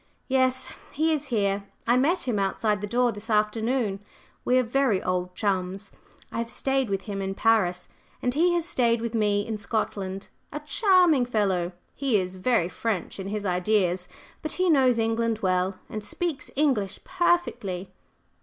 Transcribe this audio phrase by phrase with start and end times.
[0.27, 1.63] "Yes, he is here.
[1.85, 3.99] I met him outside the door this afternoon.
[4.43, 5.91] We are very old chums.
[6.31, 7.87] I have stayed with him in Paris,
[8.19, 10.29] and he has stayed with me in Scotland.
[10.51, 11.73] A charming fellow!
[11.93, 14.07] He is very French in his ideas;
[14.41, 17.91] but he knows England well, and speaks English perfectly."